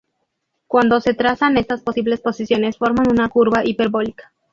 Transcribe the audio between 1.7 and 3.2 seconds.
posibles posiciones, forman